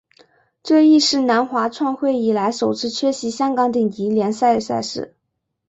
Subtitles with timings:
[0.63, 5.15] 这亦是南华创会以来首次缺席香港顶级联赛赛事。